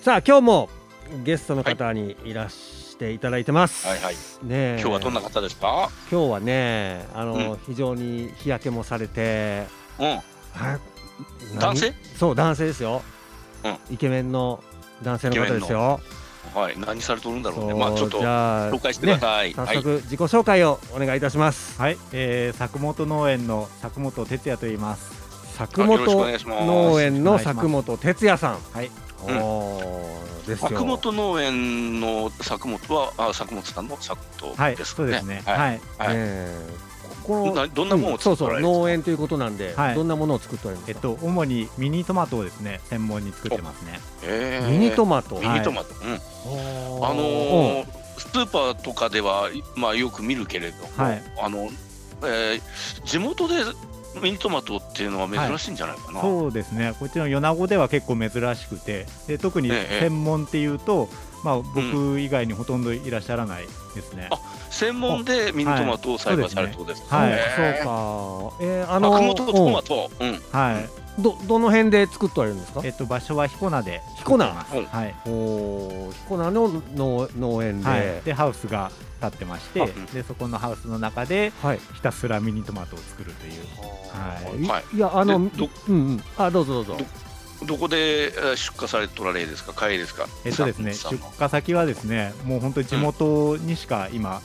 [0.00, 0.70] さあ今日も
[1.24, 3.86] ゲストの方にいらしていただいてます。
[3.86, 4.14] はいはい。
[4.14, 4.18] ね
[4.50, 5.90] え今日はどんな方ですか？
[6.10, 9.66] 今日はねあの、うん非常に日焼けもされて、
[9.98, 10.06] うん。
[10.06, 10.20] はい
[11.58, 11.90] 男性？
[11.90, 13.02] 何そう男性ですよ、
[13.90, 14.64] うイケメンの
[15.02, 16.00] 男性の方ですよ。
[16.54, 16.78] はい。
[16.78, 17.74] 何されてるんだろうね。
[17.74, 19.52] まあちょっと紹介してください。
[19.52, 19.66] はい。
[19.66, 21.78] 早速自己紹介をお願いいたします。
[21.78, 25.19] はい、えー、作本農園の作本哲也と言います。
[25.68, 26.04] 作本
[26.46, 28.58] 農園の作本哲也さん。
[28.72, 30.68] はい、うんですよ。
[30.68, 35.08] 作本農園の作本はあ作本さんの作本はい、ですかね。
[35.18, 35.42] そうですね。
[35.44, 35.58] はい。
[35.58, 35.80] はい、ね
[36.16, 36.66] え
[37.22, 38.78] ここのなどんなものをそうそう作られるんですか？
[38.80, 41.08] 農園ということなんで、はいどんなものを作っておられるんですか？
[41.08, 44.00] えっと主にミニトマトをですね専門に作ってますね。
[44.22, 45.38] えーミニトマト？
[45.38, 45.94] ミニトマト。
[46.02, 46.14] うん。
[46.14, 51.70] ああのースーパーとかではまあよく見るけれども、はいあの、
[52.22, 52.60] えー
[53.04, 53.54] 地元で
[54.22, 56.20] ミニトマトっていうのは珍しいんじゃないかな。
[56.20, 56.94] そうですね。
[56.98, 61.08] こっちの米子では結構珍しくて、で特にええ専門っていうと、
[61.44, 64.28] まあ僕以外にほとんどいらっしゃらないですね。
[64.30, 64.38] あ
[64.70, 67.16] 専門でミニトマトを栽培されるとですか？
[67.16, 68.56] はいそうか。
[68.62, 70.10] えー、あのあ熊本トマト。
[70.18, 70.42] うん。
[70.50, 70.88] はい。
[71.18, 72.80] うんどどの辺で作っておられるんですか？
[72.84, 72.88] え。
[72.88, 74.46] っと場所は彦名で彦名？
[74.46, 75.14] はい。
[75.26, 77.86] おお、彦名の農農園で。
[77.86, 77.92] は。
[77.92, 78.90] はいでハウスが
[79.22, 81.94] 立ってましてでそこのハウスの中でい。
[81.94, 83.52] ひたすらミニトマトを作るという。
[84.12, 87.04] はいいはいいやあのでどうんうんあどうぞどうぞ。
[87.66, 90.26] どこでえー出荷されておられるですか、買いですか？
[90.46, 94.40] えっとですね、出荷先はですね、もう本当に地元にしか今、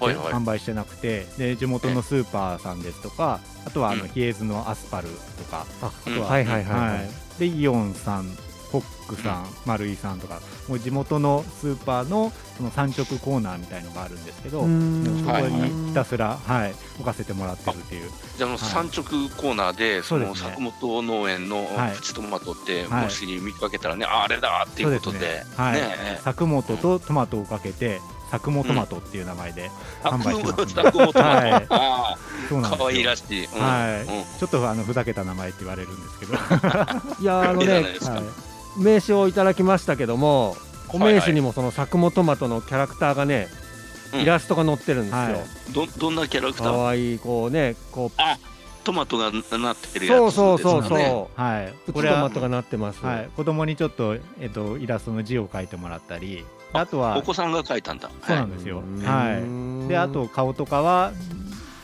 [0.00, 0.32] はいはい。
[0.32, 4.08] 販売してなくて、で地元のスーパーさんですとか、あとはあのうん。
[4.08, 6.20] 比叡津のアスパルとか、あうん。
[6.20, 6.90] ははいはいはいはい。
[6.90, 8.30] はいでイオンさん、
[8.70, 18.10] ホックさん、丸井さんとか、もう地元のスーパーのその産直コーナーみたいのがあるんですけど、そこにひたすら、はい、置かせてもらってるっていう。
[18.36, 21.96] じゃあもう産直コーナーで、その作本農園のはい。
[21.96, 23.04] プチトマトって、はい。
[23.04, 25.74] もし見かけたらね、ああれだっていうことで、はい。
[25.74, 28.00] ね作本とトマトをかけて、
[28.34, 29.70] 作本トマトっていう名前で
[30.02, 31.66] 販売してますんで、作本トマト、はい。
[31.68, 32.16] あ
[32.48, 33.44] そうなんです可愛らしい。
[33.44, 33.60] うん。
[33.60, 34.00] はい。
[34.02, 34.06] うん。
[34.06, 36.34] ちょっとあのふざけた名前って言われるんですけど、
[37.22, 38.80] いやあのねはい。
[38.82, 40.56] 名刺をいただきましたけども、
[40.88, 43.48] お名刺にも、もその作物トマトのキャラクターがね、
[44.12, 44.20] うん。
[44.22, 45.18] イラストが載ってるんですよ。
[45.18, 45.72] はい。
[45.72, 46.72] どどんなキャラクター？
[46.72, 48.20] 可愛いこうねこう
[48.84, 49.42] トマトがなっ
[49.76, 51.40] てるやつですそうか、ね、そうそうそう。
[51.40, 53.04] はい、プこれはチトマトがなってます。
[53.04, 56.44] はい、子供にちょっと、えっと、イラストの字を書いてもらったり、
[56.74, 58.10] あとはお、子さんが描いたんだ。
[58.26, 58.80] そうなはいんですよ。
[58.80, 59.88] うんはい。
[59.88, 61.12] で、あと顔とかは、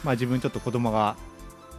[0.05, 1.17] まあ、自分ちょっと子供が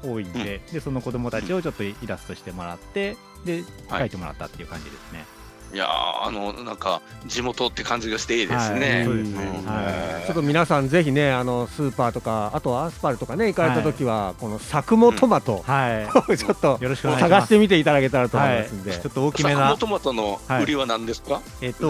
[0.04, 5.26] 多いんで、で、その子供たちをちょっとイラストしてもらって、で、はい書いてもらったっていう感じですね。
[5.74, 9.04] いやーあのなんか地元って感じがしていいですはいね。
[9.06, 16.84] そうですねんはいちょっと皆さんぜひねあのスーパーとかあとはアスパルとかね行かれた時は、この作物トマト、は ちょっとい。
[16.84, 17.30] よろしくお願いします。
[17.32, 18.60] 探してみていただけたらと思いはい。
[18.64, 21.40] ますんで、ちょっと大きめ作な物、トマトの売りは何ですか？
[21.62, 21.90] えっと、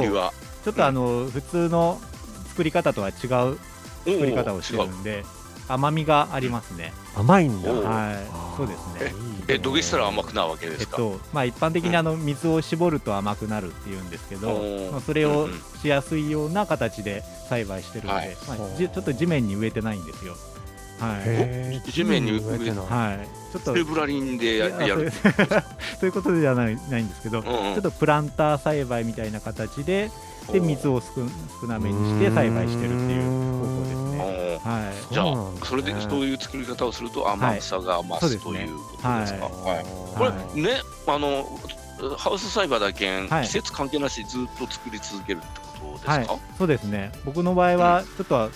[0.63, 1.99] ちょっとあの、普通の
[2.49, 3.16] 作り方とは違う
[4.05, 5.23] 作り方をしてるんで、
[5.67, 6.94] 甘みがありますね。
[7.16, 7.72] 甘いんだ。
[7.72, 8.17] はい。
[8.57, 9.13] そうですね。
[9.47, 10.97] えどげしたら甘くなるわけですか？
[11.01, 14.61] えっとまあ、一般的にあの水を絞ると甘くなるっていうんですけど、
[14.91, 20.35] まあ、それをうんうんしやすいような形で栽培してるので、はいまあ、じちょっと地面に植えてないんですよ。
[21.01, 22.78] はい、地面に植えてない。
[22.78, 23.73] はい、ちょっと。
[23.73, 25.03] フェブラリンでややる。
[25.03, 25.45] いやそうそ
[26.03, 27.73] ういうことではないないんですけど、うんうん。
[27.73, 30.11] ちょっとプランター栽培みたいな形で
[30.51, 31.07] で水を少
[31.61, 33.22] 少なめにして栽培してるっていう
[33.59, 34.59] 方法ですおね。
[34.63, 35.13] ーはい。
[35.13, 39.45] じゃそうなんだねあそれでそういう作り方をすると甘さが増すねすということですか？
[39.45, 39.75] はい。
[39.78, 39.85] はい。
[40.16, 41.47] こはれねあの
[42.17, 43.45] ハウス栽培だけんはい。
[43.45, 45.47] 季節関係なしずっと作り続けるって
[45.79, 46.11] ことですか？
[46.11, 47.11] はい、そうですね。
[47.25, 48.50] 僕の場合はちょっと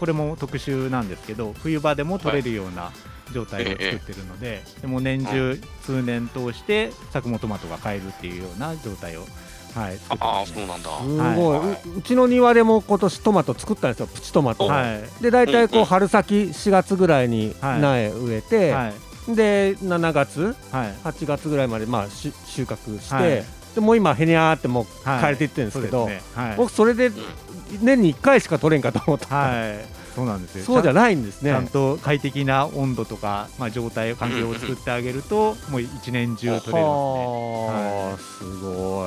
[0.00, 2.90] これも特殊なんですけど冬場でも取れるような
[3.32, 9.26] 状態を作ってるので,、でも年中数年通して作物トマトが買えるっていうような状態を、
[9.74, 10.56] はい、作ってああますね。
[10.56, 10.90] そうなんだ。
[10.98, 15.22] すごい、はううちの庭でも今年トマト作ったんですよプチトマト、はい。
[15.22, 17.80] で大体こう春先4月ぐらいにはい。
[17.80, 18.88] 苗植えて、は
[19.28, 19.36] い。
[19.36, 20.94] で7月はい。
[21.04, 25.22] 8月ぐらいまでまあし収穫して、はいでもう今へにゃーってもうはい。
[25.24, 26.42] 枯れていってるんですけど、そうですね。
[26.44, 26.56] はい。
[26.56, 27.10] 僕それで
[27.82, 29.84] 年に1回しか取れんかと思った、はい、
[30.14, 30.64] そうなんですよ。
[30.64, 31.52] そうじゃなないんですね。
[31.52, 36.62] ちゃんと快適な温度とか、まあ、状態環境を作ってあげると、もう一年中取れるんで。
[36.62, 36.82] すね。
[36.82, 39.06] はあ、すご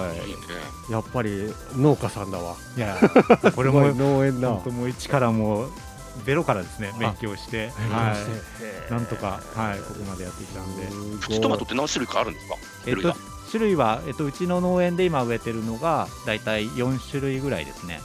[0.89, 0.91] い。
[0.93, 2.55] やっぱり農家さんだわ。
[2.77, 2.97] いや、
[3.53, 5.71] これも農園だ本当もう一からもう
[6.25, 8.15] ゼロからですね勉強して、は
[8.89, 10.87] い、なんとかはいここまでやってきたんで、
[11.19, 12.55] プチトマトって何種類かあるんですか？
[12.85, 13.13] えっと
[13.53, 17.99] 種類はえっとうちの農園で今植えてるのがだいたい4種類ぐらいですね。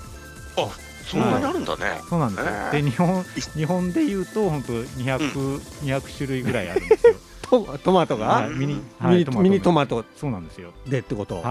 [1.06, 2.00] そんなにあるんだね。
[2.06, 2.52] そうなんですよ。
[2.74, 7.14] へで日本日本でいうと本当200、200種類ぐらいあるんですよ。
[7.48, 8.50] トトマトが、はい。
[8.50, 10.04] ミニミニミニトママト。
[10.16, 10.72] そうなんですよ。
[10.86, 11.44] でってこと、はい。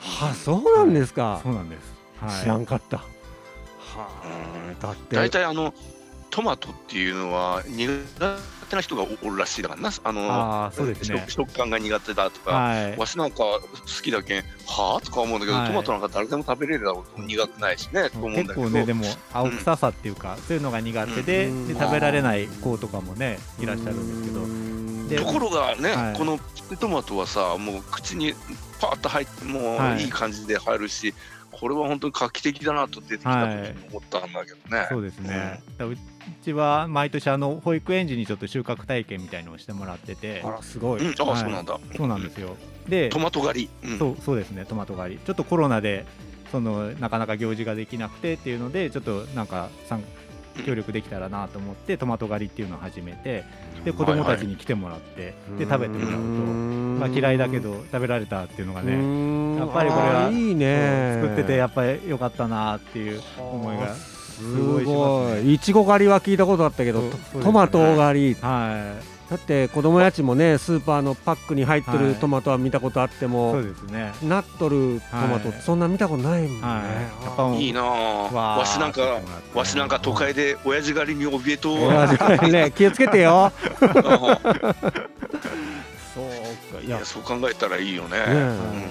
[0.00, 1.40] はそうなんですか。
[1.44, 1.80] そうなんです、
[2.20, 2.96] はい、知らんかった。
[2.96, 3.04] は
[3.94, 4.28] う
[4.72, 4.72] ん。
[4.72, 5.14] あだって。
[5.14, 5.72] 大体あの
[6.30, 8.04] トマトっていうのは苦
[8.74, 9.90] 手な人がおるらしいだからな。
[10.02, 11.18] あのああそうですね。
[11.28, 12.96] 食食感が苦手だとか、はい。
[12.96, 13.60] わしなんか好
[14.02, 15.68] きだけんはあとか思うんだけど、はい。
[15.68, 18.54] トマトなんか誰でも食べれるだろう苦くないしねと思うんだけど。
[18.54, 24.64] 結構ねでも青臭さっていうか、そういうのが苦手で,、うんで食べられない子とかもねいらっしゃるんですけど。
[25.08, 26.18] でところがね、はい。
[26.18, 26.38] この
[26.80, 28.34] トマトはさもう口に
[28.80, 31.14] パーッと入ってもはいういい感じで入るし、
[31.52, 34.86] これは本当に画期的だなと出てきた時に思ったんだけどね。
[34.88, 35.84] そうですね、う
[36.42, 40.42] ちは毎年あの保育園児にちょっと収穫体験みたいのをしてもらってて。
[40.44, 41.40] あらすごい、うん、あ、はい。
[41.40, 41.78] そうなんだ。
[41.96, 42.56] そうなんですよ。
[42.88, 43.90] でトマト狩り。
[43.90, 43.98] うん。
[43.98, 44.64] そうそうですね。
[44.64, 45.20] トマト狩り。
[45.24, 46.06] ちょっとコロナで
[46.50, 50.02] そのなかなか行事ができなくてっていうのでちょっとなんか参
[50.64, 53.44] 協力できたらなと思ってトマト狩りっていうのを始めて
[53.84, 61.20] で子供たちに来てもらって、で食べてもらうと、まあ、嫌いだけど食べられたっていうのがねねやっぱりこれはいいね。
[61.22, 63.94] 作っててやっぱり良かったなっていう思いが
[64.34, 64.84] すすごい。
[64.84, 65.54] しますごねい。
[65.54, 67.42] いちご狩りは聞いたことあったけどトそうそうですね。
[67.44, 68.34] トマト狩り。
[68.40, 68.94] は
[69.30, 71.98] だって子供たちもねスーパーのパックに入ってはい。
[72.00, 74.12] るトマトは見たことあっていそうもですね。
[74.22, 75.62] なっとるトマトはい。
[75.62, 76.60] そんな見たことないもんね。
[76.62, 76.82] は
[77.22, 77.24] い。
[77.24, 77.84] やっぱもういいなあ。
[77.84, 79.20] わーわしなんか
[79.54, 83.50] わしなんか都会で親父狩りに怯えといやじゃあね 気をつけてよ。
[86.14, 86.26] そう
[86.78, 86.80] か。
[86.84, 86.96] いや。
[86.98, 88.18] いやそう考えたらいいよね。
[88.18, 88.82] ねうん。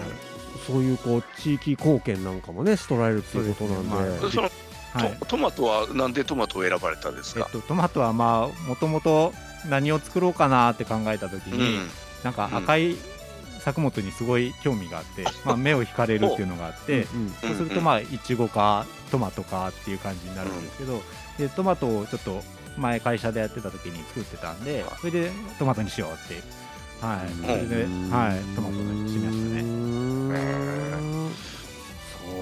[0.65, 4.27] そういうこう地域貢献なんかもねしとられるっていうことなんそうですね。
[4.29, 4.49] でその
[4.93, 5.17] はい。
[5.21, 7.49] トトマトはなんでトマトを選ばれたんですか？
[7.53, 9.33] えっと、トマトはまあもともと
[9.69, 11.89] 何を作ろうかなって考えた時うに、ん。
[12.23, 12.95] なんか赤い
[13.59, 17.17] 作物にすごい興味があって、まあ、目を引かれるっていうのがあって、 う。
[17.17, 21.01] んそうするとまあいちごかトマトかっていう感じになるんですけど、
[21.37, 22.43] でトマトをちょっと
[22.77, 26.41] 前会社でやってた時に作ってたんでそれでトマトにしようって
[27.05, 27.29] はい。
[27.41, 29.63] それで、はい、トマトにしましたね。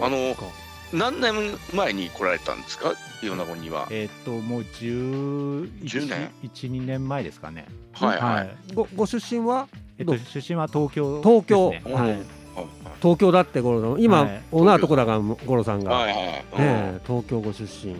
[0.04, 0.44] あのか
[0.94, 1.34] 何年
[1.74, 2.94] 前に来られたんですか？
[3.22, 3.88] 米子には。
[3.92, 7.66] えっともう11 10年？12年前ですかね。
[7.94, 8.56] はいはい。
[8.74, 9.68] ごご出身は？
[9.98, 11.94] えっと出身は東京東京ですね。
[11.94, 12.18] はい。
[13.02, 14.42] 東京だって五郎さん今、はい。
[14.52, 16.18] オナーとこだが五郎さんが、はいはい。
[16.18, 17.96] ねえ東京ご出身。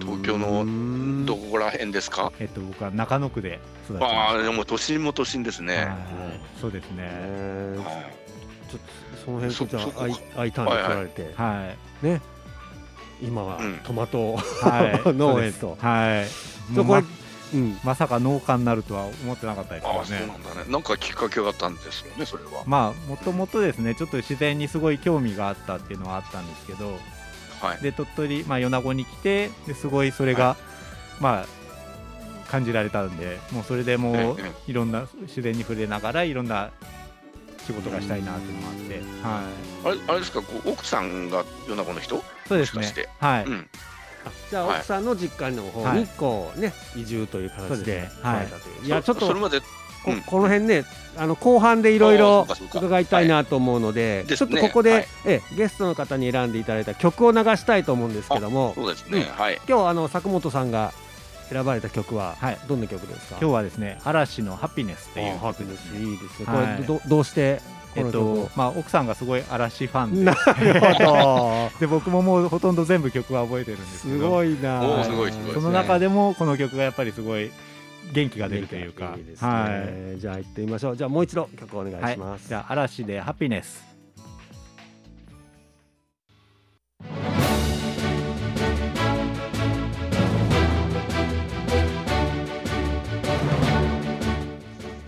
[0.00, 2.32] 東京ののどこら辺ですか？
[2.40, 4.20] えっと僕は中野区で育ちました。
[4.20, 5.76] ああでも都心も都心ですね。
[5.76, 5.86] はい。
[6.60, 7.04] そうですね。
[7.84, 8.29] はい
[8.70, 12.06] ちょっとその辺とじゃあ I, I ターンで来られて、はい。
[12.06, 12.22] ね。
[13.22, 13.80] 今はうん。
[13.84, 15.12] トマト、はい。
[15.12, 15.76] 農園と。
[15.80, 16.26] はい。
[16.74, 17.02] そうこま
[17.52, 17.78] うん。
[17.82, 20.18] まさか農家になるとは思ってなかったですけああそう。
[20.18, 20.64] なんだね。
[20.68, 22.62] なんかきっかけがあったんですよねそれは。
[22.66, 26.98] まあもともとですねちょっと自然にすごい興味があったっていうのはあったんですけど。
[27.60, 27.82] はい。
[27.82, 30.56] で鳥取、まあ、米子に来てですごいそれが、
[31.18, 31.60] まあ
[32.50, 34.70] 感じられたんでもうそれでもうええ。
[34.70, 36.70] いろんな自然に触れながらいろんな
[37.66, 38.94] 仕事がしたいなっていうのがあって、
[39.84, 40.42] はい、あれあれですか？
[40.42, 42.22] こう奥さんが米子の人？
[42.48, 42.82] そうですね。
[42.82, 43.08] もしかして。
[43.18, 43.68] はい、うん。
[44.24, 44.76] あじゃあはい。
[44.78, 48.22] 奥さんの実家の方はいにこうね移住というそう形でですね。
[48.22, 48.46] はい。
[48.46, 48.48] い
[48.84, 48.86] う。
[48.86, 49.66] いやちょっとそれまでこ
[50.08, 50.20] うん。
[50.22, 50.84] この辺ね
[51.16, 52.86] あの後半でいろいろあーそうかそうか。
[52.86, 54.36] 伺いたいなと思うので、はい。
[54.36, 59.26] ちょっとここで、ですねええゲストの方に選んでいただいた曲を流したいと思うんですけどもそうですね。
[59.36, 59.60] はい。
[59.68, 60.92] 今日あの作本さんが
[61.50, 62.58] 選ばれた曲ははい。
[62.68, 66.76] どんな曲ですか、今日はですね嵐のハピネスっていうあハッピーですいいですね、はい。
[66.76, 67.60] これどどうして
[67.94, 71.70] こえっの曲を、とまあ奥さんがすごい嵐ファンなでるほど。
[71.80, 74.14] で僕ももうほとんど全部曲は覚えてるんですけど。
[74.14, 75.04] すごいな。
[75.04, 77.50] すごいすごいその中でもこの曲がやっぱりすごい
[78.12, 79.16] 元気が出るというか。
[79.16, 79.34] ね。
[79.40, 79.86] は
[80.16, 80.20] い。
[80.20, 80.96] じゃあ行ってみましょう。
[80.96, 83.89] じゃあもう一度曲お願いします、じゃあ嵐でハピネス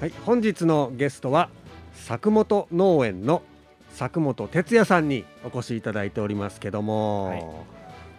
[0.02, 1.48] はい、本日のゲストは
[1.94, 3.40] 作本農園の
[3.92, 7.44] 作本哲也さんにお越しいただいておりますけども、はい。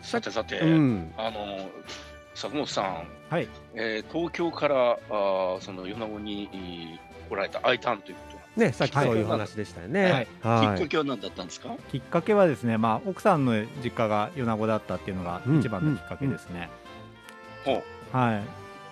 [0.01, 1.69] さてさて、うん、あの
[2.35, 3.49] 坂本さん、はい。
[3.73, 10.29] えー東京からあーその米子にえー来られたターンということね、さっきそういう話でしたよね。
[10.41, 10.77] なんはい。
[10.77, 11.75] きっかけは何だったんですか？
[11.91, 16.69] きっかけはですねまあ奥さんの実家が米子だったっていうのがうん一番のきっかけですね、
[17.65, 18.17] ほう。
[18.17, 18.43] はい。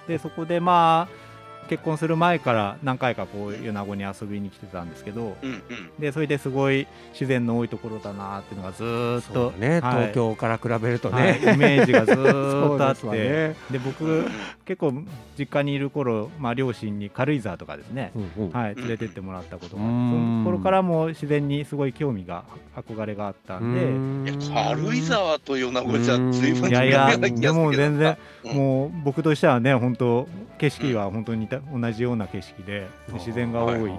[0.09, 1.20] でそこでまあ
[1.69, 5.61] 結婚する前から何回かこう米子に遊びに来てたんですけどうんうん。
[5.99, 9.93] でそれですごい自然の多いところだなっていうのがずーっとね、はい。
[10.07, 11.39] 東京から比べるとはい。
[11.41, 13.55] ね、イメージがずーっとあって でね。
[13.71, 14.25] で僕
[14.65, 14.93] 結構
[15.37, 18.51] 実家にいる頃、まあ、両親に軽井沢とかですね、うんうん。
[18.51, 22.43] はい、連れてってもらったことがあってうんその頃からもう自然にすごい興味が
[22.75, 24.41] 憧れがあったんで。
[24.53, 27.41] 軽井沢と米子じゃ随分いやいや、違う気がするけど。
[27.41, 28.57] でも全然、うん。
[28.57, 30.27] もう僕としてはね、本当、
[30.57, 33.91] 景色は本当に似た同じような景色で、自然が多い。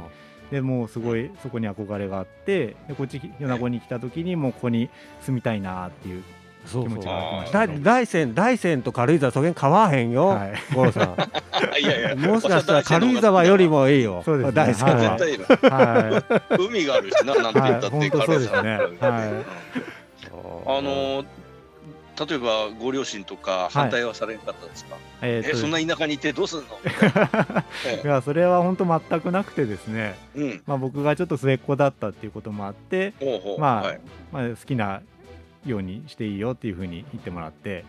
[0.50, 4.90] でもうすごいそこに憧れがあってでこっち米子に来た時にもうここに
[5.22, 6.22] 住みたいなっていう
[6.66, 6.88] そうそう。
[6.90, 7.66] 気持ちが湧きました。
[7.66, 7.80] だね。
[7.82, 10.52] 大山大山と軽井沢そげん買わへんよ、はい。
[10.74, 11.16] 五郎さん。
[11.80, 14.52] いやいや、もしかしたら軽井沢よりもいいよそうですね。
[14.52, 15.18] 大山は、はい。
[15.18, 16.22] 絶対いいのは
[16.58, 19.28] 海があるしな、なんて言ったって、はい本当そうですね軽井沢はい。
[19.28, 19.44] うん
[20.64, 21.26] あのー
[22.18, 26.64] 例えばご両親とか反対はされなかったですか、い、ええーとそんな田舎にいてどうすんの？
[28.04, 33.14] いやそれは本当全くなくてですね、えうん、まあ、僕がちょっと末っ子だったっていうこともあって、
[33.58, 34.00] まあはい、
[34.30, 35.02] まあ、好きな
[35.64, 37.84] ようにしていいよっていうふうに言ってもらって。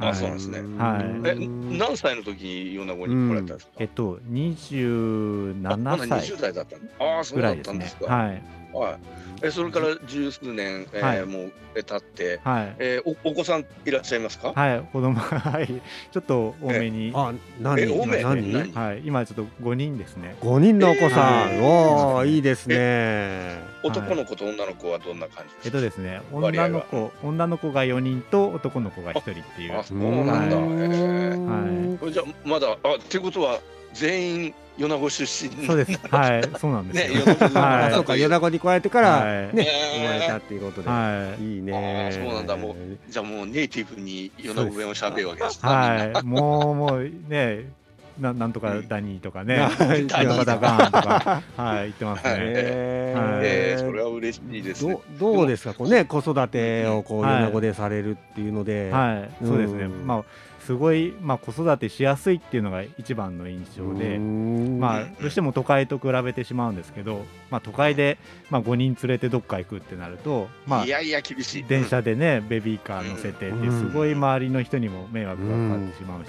[0.00, 0.60] あそうなんですね。
[0.78, 1.28] はい。
[1.28, 1.34] え
[1.78, 7.16] 何歳の時に米子に来られたんですか、えっとあまだ27歳20代だったの？
[7.16, 8.42] ああそうだっぐらいですねたんですかはい。
[8.72, 8.98] はい、
[9.42, 11.26] えそれから十数年、えーはい。
[11.26, 12.76] もうえ経って、はい。
[12.78, 15.66] えーおお子さんいらっしゃいますか、はい子供はい。
[15.66, 17.12] ちょっと多めに。
[17.14, 18.22] あ何え多め？
[18.22, 19.02] 何何はい。
[19.04, 20.36] 今ちょっと5人ですね。
[20.40, 22.38] 5人のお子さん、えーおおい。
[22.38, 23.58] いですね。
[23.82, 29.78] 男の子と女の子はどんな感じですか、えっとですね女の子女の子が4人と男の子が1人っていう。
[29.78, 31.94] あそうなんだ、うえー。
[31.94, 33.60] んこれじゃあまだあっていうことは
[33.94, 35.66] 全員米子出身。
[35.66, 36.00] そうです。
[36.10, 37.94] はいそうなんですねはい。
[37.94, 39.56] そうか米子に加えてから、はい。
[39.56, 40.00] ねえー。
[40.00, 41.42] 生まれたっていうことで、はい。
[41.42, 42.10] いいね。
[42.12, 42.56] そうなんだ。
[42.56, 42.76] も
[43.08, 45.68] じゃあもうネイティブに米子弁を喋るわけですね。
[45.70, 47.66] はい、もう、もうね、
[48.18, 50.06] ななんとかダニーとかね、うん。
[50.06, 52.34] なんとかダガーンとか、はい、言ってますね。
[52.36, 53.40] えはい。
[53.42, 54.98] えーそれは嬉しいですね。
[55.18, 55.74] どどうですか？
[55.74, 57.44] こうね子育てをこうはい。
[57.46, 59.84] 米子でされるっていうので、はい、そうですね。
[59.84, 60.24] うんまあ、
[60.60, 64.18] すごい、まあ、子育てしやすいっていうのが一番の印象で。
[64.18, 68.18] まあ、どうしても都会と比べてしまうんですけど、まあ、都会で、
[68.50, 71.64] まあ、5人連れてどっか行くってなると、まあい、やいや厳しい。
[71.64, 73.80] 電車でねベビーカー乗せてってうん。
[73.90, 76.28] すごい周りの人にも迷惑がかかってしまうし、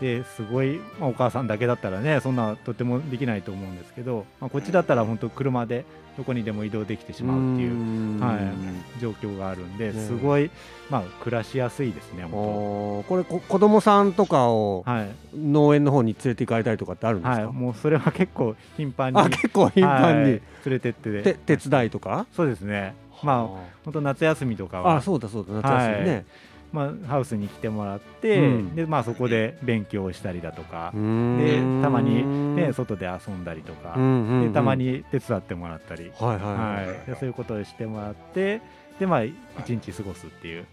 [0.00, 5.84] ですごい、まあ、お母さんだけだったらねそんなとてもできないと思うんですけど、まあ、こっちだったら本当車で
[6.16, 10.00] どこにでも移動できてしまうっていううはい状況があるんでね。
[10.00, 10.50] すごい、
[10.90, 13.06] まあ、暮らしやすいですね本おー。
[13.06, 21.22] これこ子供さんとかを当はい、農園の方に連れて行かれたりとかってあるんですはい、か、もうそれは結構頻繁にあ結構頻繁に、はい連れてって。
[21.22, 22.26] て手伝いとか？
[22.34, 22.94] そうですね。
[23.22, 23.46] まああ。
[23.84, 26.26] 本当夏休みとかあはそうだそうだ夏休みね、
[26.72, 28.74] まあ、ハウスに来てもらって、うん。
[28.74, 34.48] でまあ、そこで勉強をしたりだとか、でたまに、ね、外で遊んだりとか、うんうんうん。
[34.48, 38.60] でたまに手伝ってもらったり、はいはいはい、はい、でそういうことをしてもらって
[38.98, 39.34] でまあ一
[39.68, 40.66] 日過ごすっていう、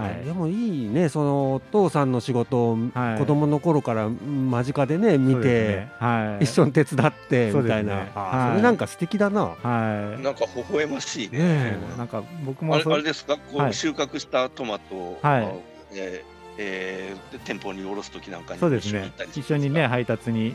[0.00, 0.24] はい。
[0.24, 3.18] でもいいねそのお父さんの仕事をはい。
[3.18, 8.50] 子供の頃から間近でね見て、ねはい、一緒に手伝ってみたいな、あーはい。
[8.52, 10.22] それなんか素敵だな、はい。
[10.22, 11.38] なんか微笑ましいね。
[11.38, 12.92] ねなんか僕あれもそう。
[12.94, 13.36] あれですか？
[13.36, 13.74] こう、はい。
[13.74, 15.48] 収穫したトマトを、はい。
[15.92, 20.54] えーえーで店舗に卸す時なんかにそうですね一緒に行ったりするん一緒にね配達に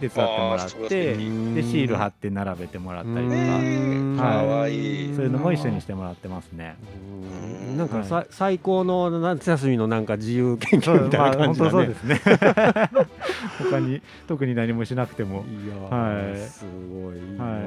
[0.00, 1.14] 手伝ってもらって
[1.54, 5.10] でシール貼って並べてもらったりとか、うーんかわい。
[5.10, 5.14] い。
[5.14, 6.76] そういうのも一緒にしてもらってますね。
[7.22, 7.76] うん。
[7.76, 11.70] なんかさ、最高の夏休みのなんか自由研究みたいな感じだね。
[11.70, 12.20] まあ、本当そうですね。
[13.58, 15.44] 他に特に何もしなくても。
[15.48, 16.36] いやー、はい。
[16.48, 17.58] すごいは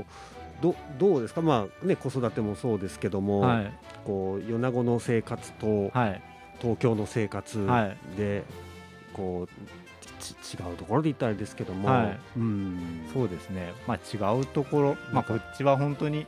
[0.00, 0.04] い。
[0.62, 1.42] どどうですか？
[1.42, 3.72] まあね子育てもそうですけども、はい。
[4.04, 6.20] こう米子の生活とはい。
[6.60, 7.96] 東京の生活はい。
[8.16, 8.44] で、
[9.12, 9.48] こう
[10.20, 12.18] ち違うところで言ったらあれですけども、はい。
[12.36, 13.08] うん。
[13.12, 13.72] そうですね。
[13.86, 14.96] まあ違うところ。
[15.12, 16.26] まあこっちは本当に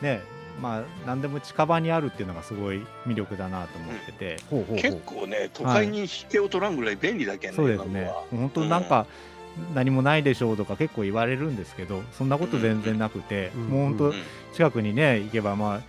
[0.00, 0.22] ね
[0.60, 4.76] まあ何でも近場にあるっていうのがすごい魅力だなと思ってて、ほうほうほう。
[4.76, 8.10] 結構ね都会に引けを取らんぐらい便利だけんね、そうですね。
[8.30, 9.06] 本当なんか、
[9.74, 13.62] 何もないでしょうとか結構言われるんですけどそんなこと全然なくて、うん。
[13.66, 14.22] もう本当うん。
[14.52, 15.80] 近くにね行けばまあ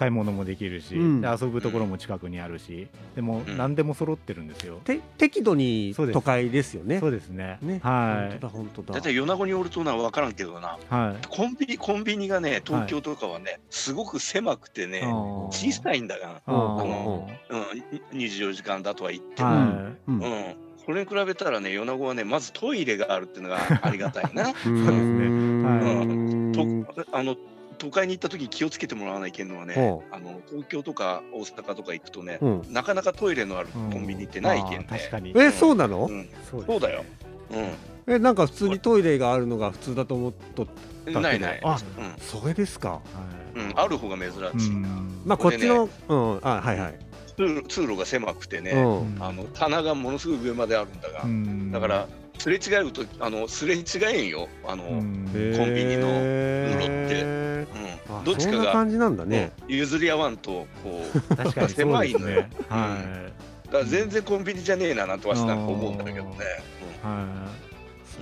[0.00, 1.20] 買い物もできるし、うん。
[1.20, 3.58] で遊ぶところも近くにあるしでもうん。
[3.58, 7.00] 何でも揃ってるんですよ、て適度に都会ですよね。
[7.00, 7.58] そうですね。
[7.60, 8.30] ね、はい。
[8.30, 8.94] 本当だ本当だ。
[8.94, 10.78] だって米子におるとな分からんけどな。
[10.88, 11.26] はい。
[11.28, 15.46] コンビニコンビニがね東京とかはね、すごく狭くてねあー。
[15.48, 16.84] 小さいんだが、あー。
[17.50, 19.56] うんうん、24時間だとは言っても、は
[20.08, 20.20] うん。
[20.20, 20.54] うん。
[20.86, 24.46] それに比べたらね米子はねまずトイレがあるっていうのがありがたいな。
[24.48, 25.62] そうですね。
[25.62, 26.04] は
[26.88, 26.94] い。
[26.94, 27.36] とあの
[27.80, 32.62] 都会に行った時に気をつけてもらわないけんのはねほあの東京とか大阪とか行くとね、うん。
[32.68, 35.32] なかなかトイレのあるうんコンビニってないけんね確かに。
[35.34, 37.04] えそうなの、うん、そうですそうだよ、
[38.06, 40.66] えなんか普通にトイレがあるのが普通だと思っと
[41.06, 41.60] うん、ないない。
[41.64, 42.90] あうそれですか？
[42.90, 43.00] は
[43.56, 45.22] いん、うん、ある方が珍しいな、うん。
[45.24, 46.38] まあこっちの、うん。
[46.42, 46.98] あはいはい。
[47.36, 49.16] 通路通路が狭くてね、うん。
[49.18, 51.72] あの棚がものすごい上まであるんだが、うん。
[51.72, 52.08] だから
[52.40, 53.82] すれ違うとあのすれ違
[54.14, 54.48] えんよ。
[54.66, 55.24] あの、ううん。
[55.24, 58.10] んコンビニのへー。
[58.10, 59.52] あどっちかがそんな感じなんだね。
[59.68, 62.44] 譲り合わんとこうだ 確かに狭いのよ。
[62.70, 62.96] は
[63.70, 66.30] から全然コンビニじゃねえななんとはしなんか思うんだけどね、
[67.04, 67.06] い。
[67.06, 67.26] は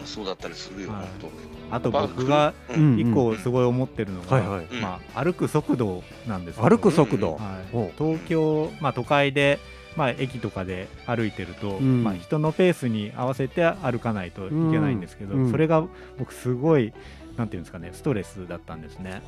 [0.04, 1.08] そそうだったりするよ、はい。
[1.22, 1.30] 本
[1.70, 2.98] あとまあ僕が当うん。
[2.98, 4.66] 一個すごい思ってるのが、はいはい。
[4.68, 4.80] うん。
[4.80, 6.68] まあ、歩く速度なんですけど。
[6.68, 7.92] 歩く速度、はい。
[7.96, 9.58] 東京、まあ、都会で、
[9.98, 12.04] まあ、駅とかで歩いてると、うん。
[12.04, 15.50] まあ、人のペースに合わせて歩かないといけないんですけど、うん。
[15.50, 15.84] それが
[16.18, 16.92] 僕すごい
[17.36, 19.22] なんていうんですかねストレスだったんですね。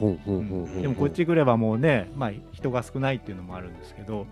[0.80, 4.26] でもこっち来ればもうね、まあ、人が少ないっていうのもあるんですけど、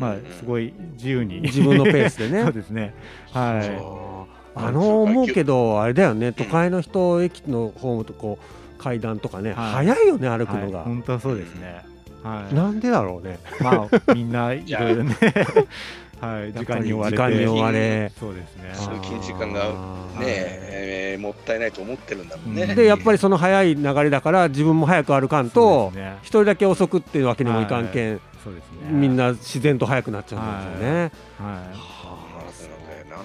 [0.00, 1.42] まあ、すごい自由に。
[1.42, 2.42] 自分のペースでね。
[2.44, 2.92] そうですね。
[3.30, 4.24] はい。
[4.56, 9.86] あの思うけどあれだよね都会の人駅のホームとこう階段とかね、はい。
[9.86, 10.86] 早いよね歩くのが、はい。
[10.86, 11.84] 本当はそうですね、
[12.24, 12.54] はい。
[12.54, 13.38] なんでだろうね。
[13.60, 15.16] まあみんないろいろね。
[16.20, 16.52] はい。
[16.54, 17.16] 時間に追われて。
[17.16, 18.12] 時間に追われ。
[18.18, 18.72] そうですね。
[18.72, 22.62] 通勤時間があねーえーもったいないと思ってるんだもんね。
[22.62, 22.74] うん。
[22.74, 28.90] でやっぱりその早い流れだから自分も早く歩かんと一人だけ遅くっていうわけにもいかんけん、そうですね。
[28.90, 31.00] みんな自然と早くなっちゃうんですよね。
[31.00, 31.02] はい。
[31.02, 33.16] はあそうなんだよな。
[33.16, 33.18] あ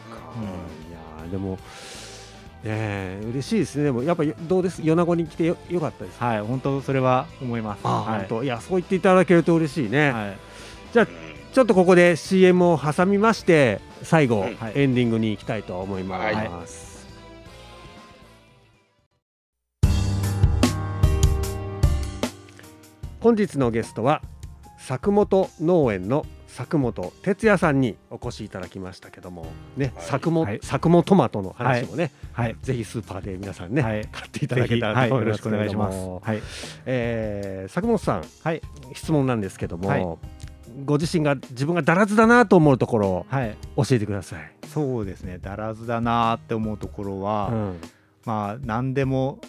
[0.89, 1.57] いやーでも
[2.63, 3.85] ねえ嬉しいですね。
[3.85, 4.81] でもやっぱりどうです？
[4.81, 6.19] 米子に来てよよかったです。
[6.19, 7.85] はい本当それは思います。
[7.85, 8.19] はい。
[8.19, 8.43] 本当。
[8.43, 10.11] いやそう言っていただけると嬉しいね。
[10.11, 10.37] はい。
[10.91, 11.07] じゃあ
[11.53, 14.73] ちょっとここで CM を挟みまして最後、うんはい。
[14.75, 16.35] エンディングに行きたいと思います。
[16.35, 16.49] はい。
[23.21, 24.21] 本日のゲストは
[24.77, 29.45] 作本農園の作本哲也さんにお越しいただきましたけども
[29.77, 30.05] ね、はい。
[30.05, 30.59] 作本、はい。
[30.61, 32.55] 作本トマトの話もね、はい。
[32.61, 34.05] ぜひスーパーで皆さんね、はい。
[34.11, 35.75] 買っていただけたはいよろしくおらと思い。
[35.75, 35.97] ますけ願いします。
[35.97, 36.41] れども、はい。
[36.85, 38.61] えー作本さんはい。
[38.93, 40.05] 質問なんですけども、はい。
[40.85, 43.55] ご自身が自分がだらずだなと思うところをはい。
[43.77, 44.51] 教えてください。
[44.67, 45.37] そうですね。
[45.37, 47.81] だらずだなーって思うところは、うん。
[48.25, 49.39] まあ何でも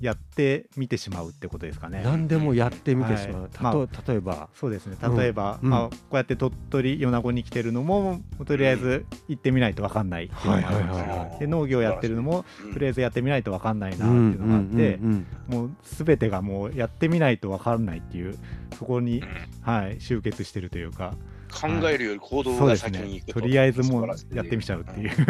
[0.00, 2.02] やってみてしまうってことですかね。
[2.04, 3.50] 何でもやってみてしまう、はい。
[3.50, 4.96] たと例えば、そうですね。
[5.16, 5.70] 例えば、うん。
[5.70, 11.02] まあ、こうやって鳥取米子に来てるのもとりあえず行ってみないと分かんないっていうのもあるんですよ。
[11.02, 11.38] はいはいはいはい。
[11.40, 12.72] で農業やってるのもうん。
[12.72, 18.38] とりあえずやってみないと分かんないなっていうのがあってうんもう全てがもうやってみないと分かんないっていう
[18.78, 19.22] そこに、
[19.62, 21.14] はい、集結してるというか。
[21.50, 22.98] 考えるより行動がそうですね。
[22.98, 25.10] 先に行くとりあえずもうやってみちゃうっていう。
[25.10, 25.24] す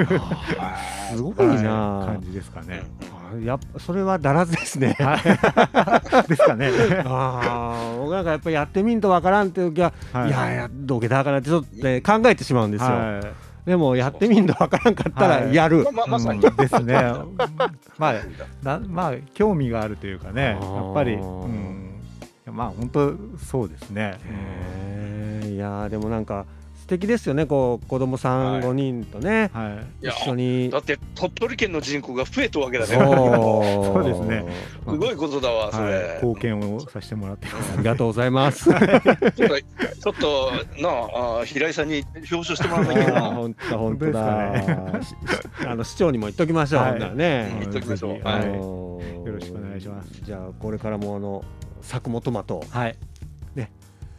[1.22, 1.62] ごいはい。
[1.62, 2.83] な、感じですかね。
[3.12, 4.96] あやっぱそれはだらずですね。
[4.98, 5.22] はい
[6.28, 6.70] ですかね。
[7.04, 12.90] ああ、僕なんかやっぱりやってみんとわからんっていう時は、、はいやいやどけだからってちょっと、ね、考えてしまうんですよ。
[12.90, 15.86] はいでもやってみんとわからんかったらはいやる。
[15.92, 16.94] まあまさにうんですね。
[17.98, 18.14] まあ
[18.62, 22.00] なまあ興味があるというかね、やっぱり、うん、
[22.50, 24.18] まあ本当そうですね。
[25.44, 26.58] いやーでもなんか素
[26.88, 27.46] 敵ですよね。
[27.46, 30.05] こう子供さんはい5人とね、はい。
[30.05, 30.79] いや一緒にだ。
[30.79, 32.94] って鳥取県の人口が増えたわけだね。
[32.94, 33.05] そう
[33.94, 34.44] そうですね
[34.88, 36.20] すごいことだわ、そはい、れ。
[36.22, 37.72] 貢献をさせてもらってます。
[37.74, 38.64] ありがとうございます。
[38.72, 43.20] ちょっと、なああ、平井さんに表彰してもらわなきゃな。
[43.22, 44.62] 本当本当だ。
[44.92, 45.14] 本し
[45.66, 46.83] あの市長にも言っときましょう。
[46.83, 47.57] はいね。
[47.61, 48.48] 言っときましょうはいはい。
[48.48, 50.09] よよろしくお願いします。
[50.22, 51.44] じゃあこれからもあの
[51.83, 52.96] 作もトマトはい。
[53.55, 53.70] ね。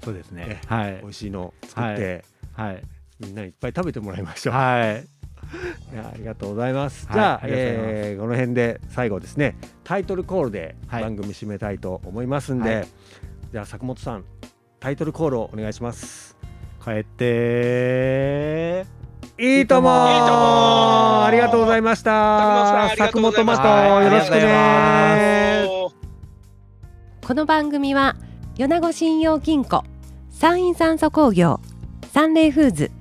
[0.03, 0.62] そうですねね。
[0.67, 1.08] はい美。
[1.08, 2.23] 味しいの作って、はい。
[3.19, 4.55] みんないっぱい食べてもらいましょう。
[4.55, 5.05] はい。
[5.93, 7.07] いやありがとうございます。
[7.07, 12.88] はいじゃあ、あえーこの辺で最後ですねタイトルコールではい番組締めたいと思いますんで、はい
[13.51, 14.25] じゃあ作本さん
[14.79, 16.38] タイトルコールをお願いします。
[16.83, 18.85] 帰って
[19.38, 19.89] いいとも
[21.25, 22.91] ありがとうございました。
[22.95, 25.67] 作本さんありがとうございまトマトよろしくね。
[27.25, 28.15] この番組は
[28.55, 29.83] 米子信用金庫
[30.29, 31.59] 山陰酸素工業
[32.19, 32.91] サンレイフーズ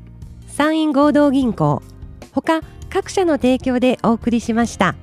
[0.46, 1.83] 山陰合同銀行
[2.31, 4.94] ほか各社の提供でお送りしました。